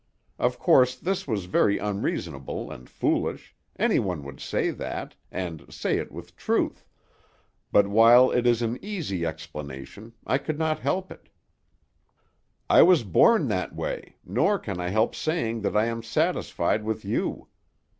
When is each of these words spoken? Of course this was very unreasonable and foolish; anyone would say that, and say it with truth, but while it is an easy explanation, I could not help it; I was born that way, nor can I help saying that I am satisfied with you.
Of 0.39 0.57
course 0.57 0.95
this 0.95 1.27
was 1.27 1.45
very 1.45 1.77
unreasonable 1.77 2.71
and 2.71 2.89
foolish; 2.89 3.55
anyone 3.77 4.23
would 4.23 4.39
say 4.39 4.71
that, 4.71 5.15
and 5.31 5.71
say 5.71 5.97
it 5.99 6.11
with 6.11 6.35
truth, 6.35 6.83
but 7.71 7.85
while 7.85 8.31
it 8.31 8.47
is 8.47 8.63
an 8.63 8.83
easy 8.83 9.27
explanation, 9.27 10.13
I 10.25 10.39
could 10.39 10.57
not 10.57 10.79
help 10.79 11.11
it; 11.11 11.29
I 12.67 12.81
was 12.81 13.03
born 13.03 13.47
that 13.49 13.75
way, 13.75 14.15
nor 14.25 14.57
can 14.57 14.79
I 14.79 14.87
help 14.89 15.13
saying 15.13 15.61
that 15.61 15.77
I 15.77 15.85
am 15.85 16.01
satisfied 16.01 16.83
with 16.83 17.05
you. 17.05 17.47